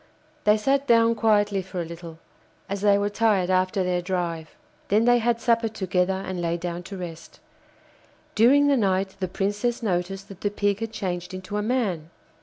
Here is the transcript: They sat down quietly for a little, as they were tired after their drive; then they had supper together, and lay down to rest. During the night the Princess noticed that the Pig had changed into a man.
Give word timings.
They 0.45 0.57
sat 0.57 0.87
down 0.87 1.13
quietly 1.13 1.61
for 1.61 1.79
a 1.79 1.85
little, 1.85 2.17
as 2.67 2.81
they 2.81 2.97
were 2.97 3.07
tired 3.11 3.51
after 3.51 3.83
their 3.83 4.01
drive; 4.01 4.55
then 4.87 5.05
they 5.05 5.19
had 5.19 5.39
supper 5.39 5.67
together, 5.67 6.23
and 6.25 6.41
lay 6.41 6.57
down 6.57 6.81
to 6.89 6.97
rest. 6.97 7.39
During 8.33 8.65
the 8.65 8.77
night 8.77 9.15
the 9.19 9.27
Princess 9.27 9.83
noticed 9.83 10.27
that 10.29 10.41
the 10.41 10.49
Pig 10.49 10.79
had 10.79 10.91
changed 10.91 11.35
into 11.35 11.55
a 11.55 11.61
man. 11.61 12.09